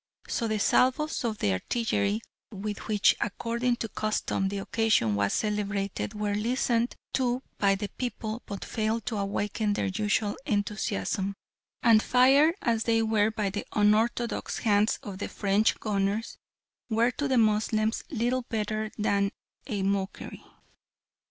[0.27, 6.33] So the salvos of artillery with which according to custom the occasion was celebrated were
[6.33, 11.35] listened to by the people but failed to awaken the usual enthusiasm,
[11.83, 16.39] and, fired as they were by the unorthodox hands of the French gunners,
[16.89, 19.31] were to the Moslems little better than
[19.67, 20.43] a mockery.